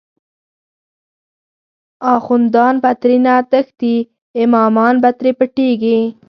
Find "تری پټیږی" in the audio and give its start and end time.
5.17-5.97